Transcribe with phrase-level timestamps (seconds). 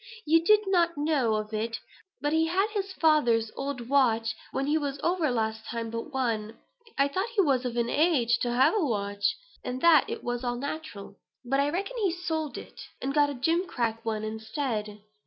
[0.25, 1.77] You did not know of it,
[2.21, 6.57] but he had his father's old watch when he was over last time but one;
[6.97, 10.43] I thought he was of an age to have a watch, and that it was
[10.43, 11.17] all natural.
[11.45, 15.03] But, I reckon he's sold it, and got that gimcrack one instead.